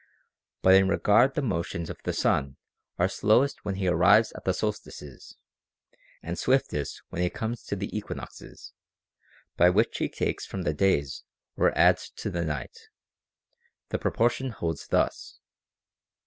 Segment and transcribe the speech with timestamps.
[0.63, 2.57] But in regard the motions of the sun
[2.97, 5.37] are slowest when he arrives at the solstices,
[6.23, 8.73] and swiftest when he comes to the equi noxes,
[9.57, 11.05] by which he takes from the day
[11.55, 12.87] or adds to the night,
[13.89, 15.37] the proportion holds thus.